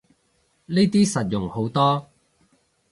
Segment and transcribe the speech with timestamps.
[0.65, 2.07] 呢啲實用好多